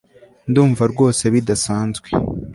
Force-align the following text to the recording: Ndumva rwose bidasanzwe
Ndumva 0.49 0.83
rwose 0.91 1.23
bidasanzwe 1.33 2.07